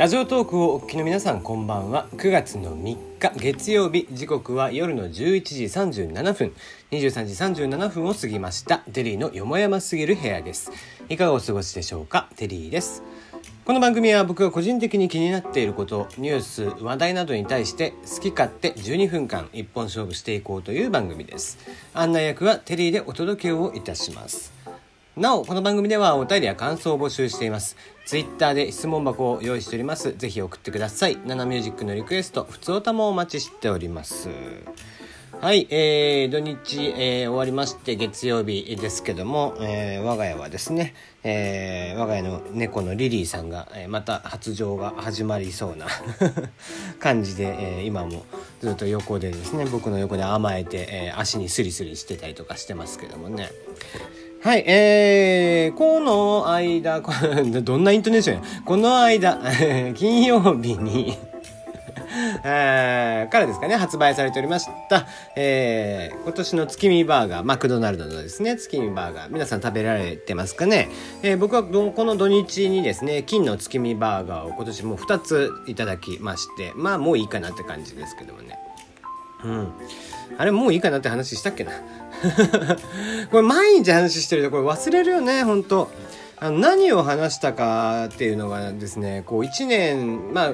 [0.00, 2.08] ラジオトークをお聞きの皆さんこんばんは。
[2.16, 4.08] 9月の3日月曜日。
[4.10, 5.12] 時刻は夜の11
[5.42, 6.54] 時37分。
[6.90, 8.78] 23時37分を過ぎました。
[8.78, 10.72] テリーのよもやますぎる部屋です。
[11.10, 12.30] いかがお過ごしでしょうか？
[12.36, 13.02] テリーです。
[13.66, 21.58] この番組は僕が個人的に気になっていることニュース話題などに対して好き勝手12分間一本勝負していこうという番組です。
[21.92, 24.58] 案内役はテリーでお届けをいたします。
[25.14, 27.76] なお、この番組ではお便りや感想を募集しています。
[28.10, 30.12] ツイッターで質問箱を用意しております。
[30.16, 31.16] ぜひ送ってください。
[31.26, 34.28] ナナミュージックのリクエスト、普通歌もお待ちしております。
[35.40, 40.92] はい、えー、土日、えー、終わりまして月曜日ですけども、えー、我が家はですね、
[41.22, 45.86] えー、我が家の猫のリリーさんが、えー、また発情が始まりそうな
[46.98, 48.24] 感じで、えー、今も
[48.60, 53.50] ずっと横でですね僕の横で甘えて、えー、足にスリスリしてたりとかしてますけどもね
[54.42, 57.02] はい、えー、この間、
[57.60, 58.42] どんなイントネーションや？
[58.64, 59.38] この間、
[59.94, 61.18] 金曜日に、
[62.42, 62.48] か
[63.38, 70.88] らですかね、発売されておりました、えー、今年の月見バーガー、マクドナルドのですね、月見バーガー、皆さん食べられてますかね、
[71.22, 78.58] えー、僕はこの土日にですね、金の月見バーガーを今年もう2ついただきまして、まあもういいかなって感じですけどもね。
[79.44, 79.72] うん。
[80.38, 81.72] あれもういいかなって話したっけな？
[83.30, 85.90] これ毎日話してるとこれ忘れるよね、本当
[86.36, 90.52] あの何を話したかっていうのがですね、こう1年、まあ、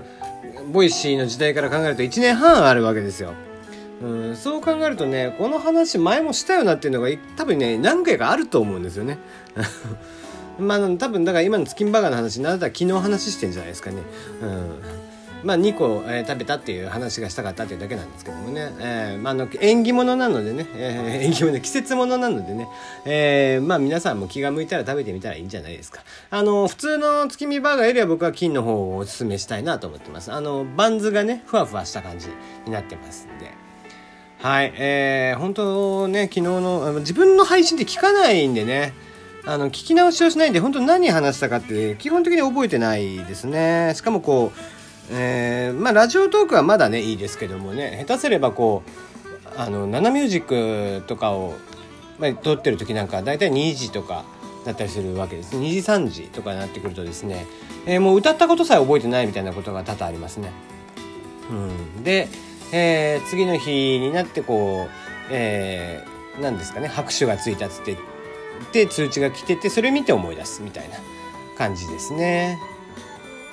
[0.72, 3.34] ボイシーの時代から考えると1年半あるわけですよ。
[4.02, 9.18] うん、そう考えるとね、この話前もしたよなっていうのが多分ね、何回かあると思うんですよね。
[10.58, 13.96] まあ多分だから今のチキンバーガーの話、なんだったら昨日話してんじゃないですかね。
[14.42, 14.95] うん
[15.44, 22.68] まあ、2個、えー、食べたっていう話がしたかったっていうだけなんですけどもね、えーまあ、の縁起物なのでね、えー、縁起物季節物なのでね、
[23.04, 26.02] えー、まあ皆さんも気が向いたら食べてみたらいいんじゃないですか。
[26.30, 30.32] あの普通の月見バーガーよりは僕は金の方をおすすめしたいなと思ってます。
[30.32, 32.28] あのバンズがねふわふわした感じ
[32.64, 33.50] になってますんで。
[34.38, 38.92] はい、えー、本当ね昨日の自分の配信って聞かないんでね。
[39.48, 43.92] あの聞き直しをしないんで本当何話したかって基本的に覚えてないですね。
[43.94, 44.75] しかもこう
[45.10, 51.54] えー、まあラジオトークはまだねいいですけどもね下手すればこうあのナナミュージックとかを、
[52.18, 54.24] まあ、撮ってる時なんか大体2時とか
[54.64, 57.46] だったりするわけです2時3時とかになってくるとですね、
[57.86, 60.50] えー、もう歌ったことさえ覚えてないみたいなことが多々ありますね。
[61.50, 62.28] うん、で、
[62.72, 64.90] えー、次の日になってこう、
[65.30, 67.96] えー、何ですかね拍手がついたっつって
[68.72, 70.96] で通知が来ててそれ見て思い出すみたいな
[71.56, 72.58] 感じですね。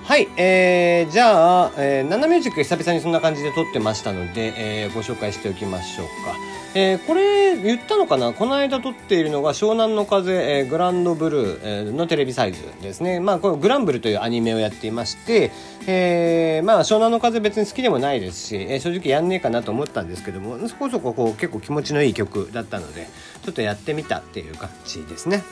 [0.04, 6.36] はい、えー、じゃあ、えー、ナナミュージック久々にそんな感じで撮ってましたので、えー、ご紹介しておきましょうか。
[6.76, 8.34] えー、これ言ったのかな？
[8.34, 13.22] この間撮っているのが湘南の風、えー、グランドブルー、えー、のテレビサイズですね。
[13.22, 15.52] まあ、このグランブルというアニメをやっていまして、
[15.88, 23.08] えー、まあ、湘南の風別に好きでもないですし、えー、正直やんねえかなと思ったんですけども、そこそここう結構気持ちのいい曲だったので、
[23.44, 25.44] ちょっとやってみたっていう感じですね。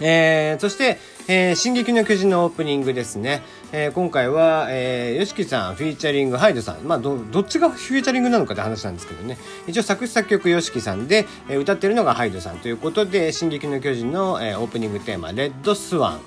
[0.00, 0.96] えー、そして、
[1.26, 3.42] えー、進撃の巨人のオープニングですね。
[3.70, 6.84] えー、今回は、えー、ヨシキさん、フィーチャリング、ハイドさん。
[6.84, 9.36] まあ、ど、どっちがフィーチャリングなのかって話なんですけどね。
[9.66, 16.20] 一応作詞作曲ヨシキさんで、えー、歌ってるのがハイドさんということで、進撃の巨人の、えー、オープニングテーマ、 Red Swan。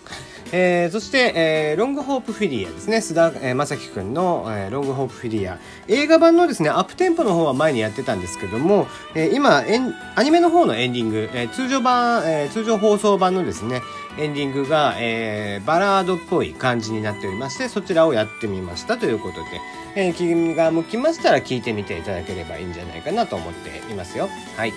[0.54, 2.98] えー、そして、えー、ロングホープフィリアですね。
[2.98, 5.58] 菅田、えー、将暉くんの、えー、ロングホープフィリア。
[5.88, 13.82] 映画版のですね、アップテンポの方は前にやってたんですけども、えー、今、エン、アニメの方のエンディング、えー、通常版、えー、通常放送版のですね、
[14.20, 19.62] エンディングが、えー、バラードっぽい感じになっておりまして、そちらをやってみましたということで、
[19.96, 24.30] えー、気が向きましたら聞いてみていただければいいんじゃないかなと思っていますよ。
[24.56, 24.74] はい。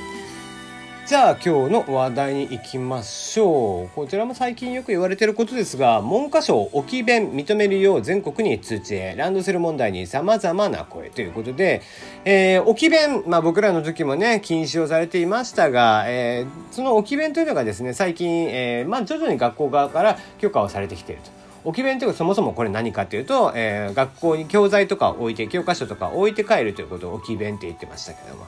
[1.07, 3.95] じゃあ今日の話題に行きましょう。
[3.95, 11.83] こちらも最近よく言われていることですが、文科省置き弁認めるよう全国に通知へ、ランドセル問題に様々な声ということで、
[12.25, 21.44] えー、置き弁、まあ僕らの時もね、禁止をされていましたが、えー、その置き弁というのがですね、最近、えー、まあ徐々に学校側から許可をされてきていると。
[21.64, 28.46] 置き弁というかそもそもこれ何かというと、えー、学校に教材とか置いて、教科書とか置いて帰るということを置き弁って言ってましたけども。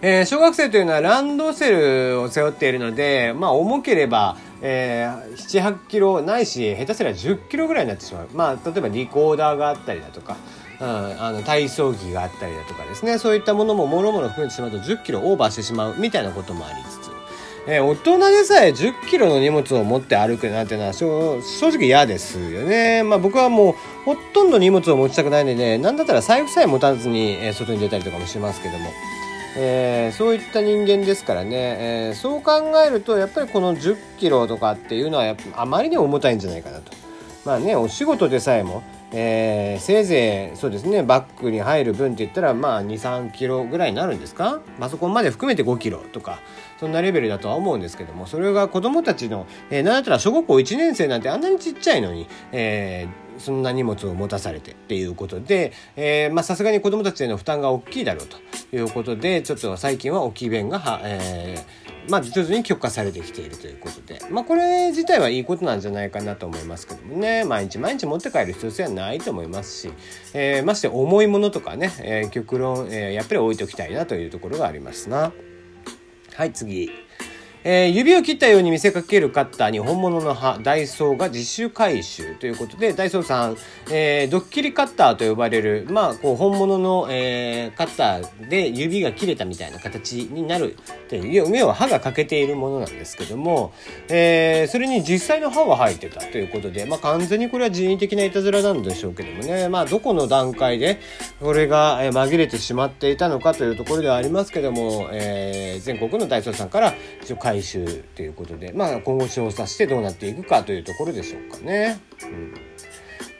[0.00, 8.28] えー、小学生というのはランドセルを背負っているので、まあ重ければ、えー、7、8キロないし、下手すりゃ10キロぐらいになってしまう。
[8.32, 10.36] まあ、例えばリコーダーがあったりだとか、
[10.80, 17.10] うん、あの体操着があったりだとかですね、そういったものももろもろ含めてしまうと10キロオーバーしてしまうみたいなこともありつつ、
[17.66, 21.40] えー、大人でさえ10キロの荷物を持って歩くなんてのは正
[21.70, 23.02] 直嫌ですよね。
[23.02, 23.74] まあ僕はもう
[24.04, 28.90] ほとんど荷物を持ちたくないので、ね、なんだったら財布さえ持たずに、外に出たりとかもしますけども。
[29.56, 36.92] えー、そういった人間ですからね、えー、そう考えるとやっぱりこの1 0キロとかっていうのはあまりに重たいんじゃないかなと。
[37.44, 44.60] まあねお仕事でさえもえー、せいぜいそうですねバッグに入る分って言ったらまあ23キロぐらいになるんですか？
[44.78, 46.40] パソコンまで含めて5キロとか
[46.78, 55.72] そんなレベルだとは思うんですけどもそれが子どもたちの、えー、なんだったら小学校1年生なんてあんなにちっちゃいのに、えーそんな荷物を持たされてっていうことで
[56.42, 58.36] さすがに子どもたちへの負担が大きいだろうと
[58.76, 69.90] いうことでちょっと最近は置き弁がは、えー、まあ、徐々に許可されてきているということで、まあ、これ自体はいいことなんじゃないかなと思いますけどもね毎日毎日持って帰る必要性はないと思いますし、
[70.34, 75.32] えー、まして重いものとかね、えー、極論、えやっぱり置いておきたいなというところがありますな。
[76.38, 76.88] はい次。
[77.64, 83.56] えー、指を切ったように見せかけるカッターに本物の刃ダイソーが自主回収ということでダイソーさん、
[83.90, 90.76] えー、ドッキリカッターと呼ばれる、まあ、こう本物の、えー、カッターで指が切れたみたいな形になる
[91.08, 93.72] という要は刃が欠けているものなんですけども、
[94.08, 101.00] えー、それに実際の刃は入ってたということで、まあ、完全にこれは人為的ないたずらなんでしょうけどもね、まあ、どこの段階で
[101.40, 111.98] これが紛れてしまっていたのかというところではありますけども、えー、全国のダイソーさんから一応回収ということで、まあ、今後調査してどうなっていくかというところでしょうかね。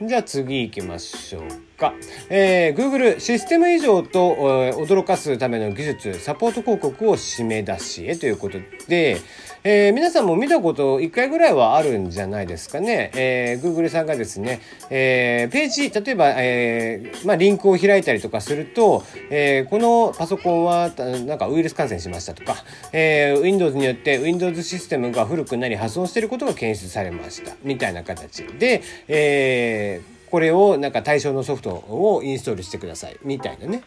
[0.00, 1.42] うん、じゃあ次行きましょう。
[1.78, 1.94] か、
[2.28, 8.58] えー、Google システム異常と、えー、驚かすための技術サポート広告を締め出しへということ
[8.88, 9.18] で、
[9.70, 20.90] えー、皆さんも見たこと1回ぐらいはあるんじゃないですかね、えー、Google さんがですね、えー、ページ例えば、えーまあ、リンクを開いたりとかすると、えー、このパソコンは
[21.26, 27.54] なんかウイルス感染しましたとか、えー、Windows によって Windows システムが古くなり破損していることが検出されました。
[27.62, 28.44] みたいな形。
[28.44, 33.16] で、えーこれをなんか対象のソフトをインストールしてください。
[33.24, 33.82] みたいなね。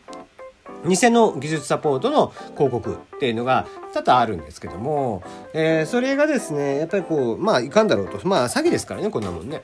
[0.88, 5.23] 偽の技術サポートの広告っていうのが多々あるんですけども、
[5.53, 9.63] えー、それがですねやっぱりこうまあいかんだろうとまあ詐欺ですからねこんなもんね。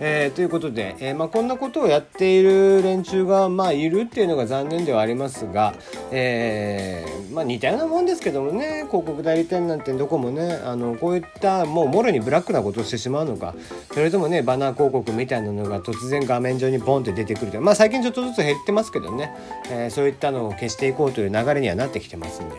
[0.00, 5.74] えー、ということで、えー、まあ、こんなことをやっている連中がまあいるっていうのが残念ではありますが、
[6.10, 13.54] えまあ、似たようなもんですけどもね広告代理店なんてどこもねあのこういったもうもろにブラックなことをしてしまうのか
[13.92, 19.34] それともねバナー広告みたいなのが突然画面上にボンって出てくるとまあ最近ちょっとずつ減ってますけどね、
[19.70, 22.56] えそういったのを消していこうという流れにはなってきてますんで。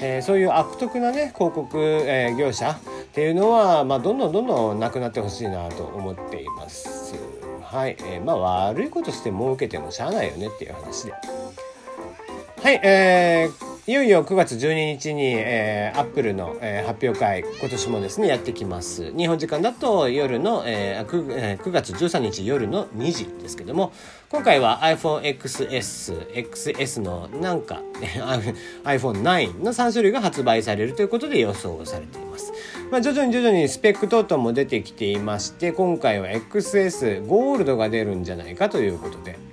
[0.00, 2.78] えー、そういう悪徳なね広告、えー、業者っ
[3.12, 7.14] ていうのは、まあ、どんどんどんどんなくなってほしいなと思っています。
[7.62, 8.36] はい、えー、まあ
[8.68, 11.12] 悪いことして儲けてもしゃあないよねっていう話で。
[12.62, 23.94] はい、えー、いよいよ9月12日に、えー、アップルの、えー、発表会今年もですねやってきます日本時間だと夜の、えー 9, えー、9月13日夜の2時ですけども
[24.28, 27.80] 今回は iPhoneXS、XS のなんか
[28.84, 32.52] iPhone9 の3種類が発売されるということで予想されています。
[32.90, 39.47] まあ、徐々に徐々にスペック等々も出てきていまして今回は XS ゴールドが出るんじゃないかということで。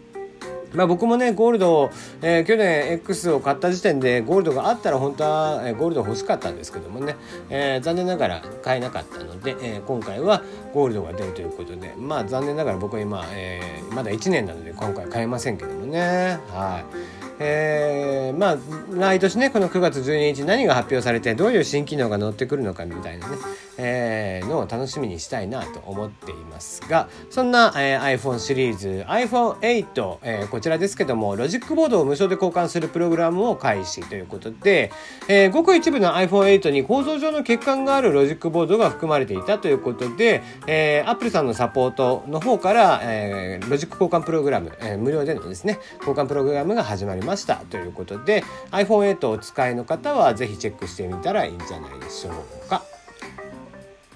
[0.75, 1.89] まあ、僕もねゴールド、
[2.21, 7.15] えー、去年 X を買った時点でゴールドがあったら本当は、え、ゴールド欲しかったんですけどもね、
[7.49, 10.43] えー、残念ながら買えなかったので、え、今回は
[10.73, 13.61] ゴールドが出るということでまあ残念ながら僕は今、え、
[13.91, 16.39] まだ1年なので今回買えませんけどもね。
[16.49, 17.25] はい。
[17.39, 18.57] えー、まあ
[18.89, 23.35] 毎年ねこの9月12日何が発表されてどういう新機能が載ってくるのかみたいなね、
[23.85, 34.91] えー、のを楽しみにしたいなと思っていますがそんな、えー、iPhone シリーズ iPhone8、えー、こちらですけどもロジックボードを無償で交換するプログラムを開始ということで、
[35.27, 52.31] えー、ごく一部の iPhone8 に構造上の欠陥があるロジックボードが含まれていたということで、えー、Apple さんのサポートの方から、えー、ロジック交換プログラム、えー、無料でのですね交換プログラムが始まりましたということで iPhone8 をお使いの方はぜひチェックしてみたらいいんじゃないでしょ
[52.65, 52.94] うか。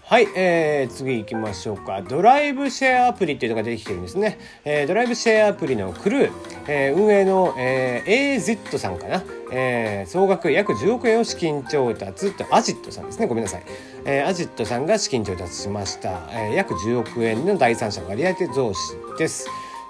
[0.09, 2.01] はい、えー、次行きましょうか。
[2.01, 4.39] ドライブシェアアプリっていうのが出てきてるんですね。
[4.65, 6.31] えー、ドライブシェアアプリのクルー、
[6.67, 9.23] えー、運営の、えー、AZ さんかな。
[9.51, 13.27] えー、総額約10億円を資金調達とアジットさんですね。
[13.27, 13.63] ごめんなさい。
[14.03, 16.27] えー、アジットさんが資金調達しました。
[16.31, 18.79] えー、約10億円の第三者割合増資
[19.19, 19.47] です。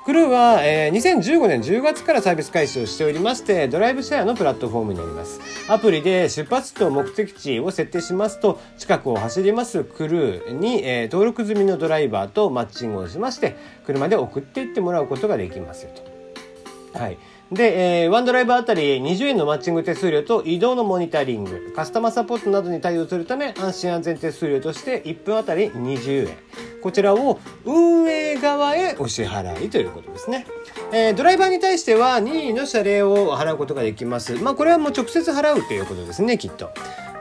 [0.09, 5.39] クルーは、えー、2015年10月からサービス開始をしておりまして、ドライブシェアのプラットフォームになります。
[5.67, 16.97] アプリで出発地と目的地を設定しますと、近くを走りますクルーに、えー、登録済みのドライバーとマッチングをしまして、車で送っていってもらうことができますよと。
[16.99, 17.19] はい。
[17.51, 26.37] で、えー、ワンドライバーあたり20円のマッチング手数料と移動のモニタリング、カスタマーサポートなどに対応するため安心安全手数料として1分あたり20円。
[26.83, 30.45] こちらを運営側へお支払いということですね。
[30.93, 34.35] えー、ドライバーに対しては任意の謝礼を払うことができます。
[34.35, 36.69] まあこれはもう直接払うということですね、きっと。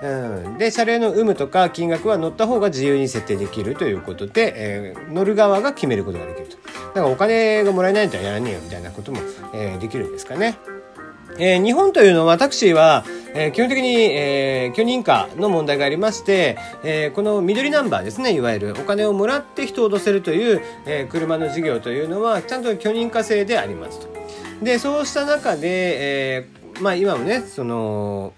[0.03, 9.19] うん、で謝礼の有無とか金額は乗った方が自由に設定できるということで、えー、乗る側が決めることができるとだからお金がもらえないんだったらやらねえよみたいなことも、
[9.55, 10.57] えー、できるんですかね。
[11.41, 24.09] えー、日本というのはタクシーは、えー、基本的に、えー、許認可の問題がありまして、えー、この緑ナンバーですねいわゆるお金をもらって人を乗せるという、えー、車の事業というのはちゃんと許認可制でありますと。
[24.63, 28.33] でそうした中で、えー、まあ今もねその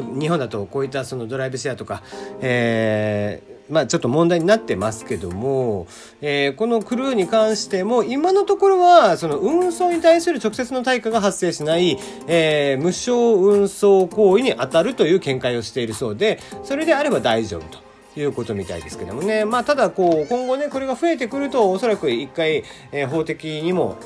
[0.00, 2.02] 日本だとこういったそのドライブシェアとか、
[2.40, 5.86] えー、まあ、ちょっと問題になってますけども、
[6.20, 17.92] えー、このクルーに関しても今のところはその運送に対する直接の対価が発生しない、えー、無償運送行為に当たるという見解をしているそうでそれであれば大丈夫と。
[18.14, 19.46] いうことみたいですけどもね。
[19.46, 23.96] まあ、ただ、こう、今後ね、これが増えてくると、おそらく一回、えー、法的にも、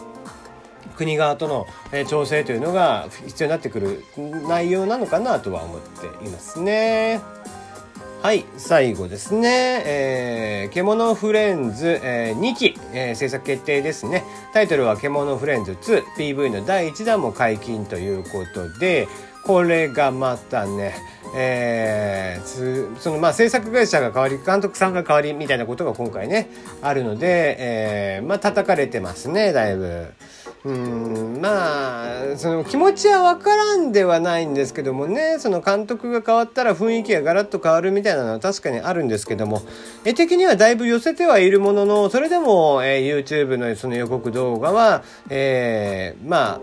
[0.97, 1.67] 国側との
[2.09, 4.05] 調整というのが必要になってくる
[4.49, 7.21] 内容なのかなとは思っていますね。
[8.23, 9.83] はい、最後ですね。
[9.87, 14.25] えー、獣フレンズ、えー、2期、えー、制作決定ですね。
[14.53, 19.07] タイトルは獣フレンズ2、PV の第1弾も解禁ということで、
[19.47, 20.97] これがまたね、
[21.37, 26.51] えー、そのまあ制作会社が変わり監督さんが変わりみたいなことが今回ね
[26.83, 30.09] あるので、えー、まあ叩かれてますねだいぶ。
[30.67, 39.63] うんまあその気持ちは分からんではないんですけどもねその監督が変わったら雰囲気がガラッと変わるみたいなのは確かにあるんですけども
[40.05, 46.61] 絵的にはだいぶ寄せてはいるもののそれでも、えー、YouTube のその予告動画は、えー、まあ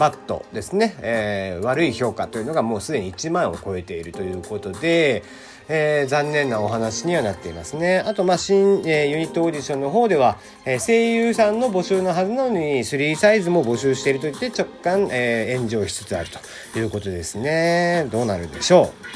[0.00, 5.22] バットですね、えー、悪い評価というのがもうすでに1万を超えているということで。
[5.68, 7.98] えー、残念なお話にはなっていますね。
[7.98, 16.28] あと、まあ、新、えー、ユニットオーディションの方では、えー、声優さんの募集のはずなのに、3サイズも募集していると言って、直感、えー、炎上しつつある
[16.72, 18.06] ということですね。
[18.10, 19.14] どうなるでしょう。